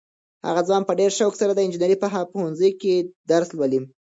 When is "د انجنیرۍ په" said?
1.53-2.07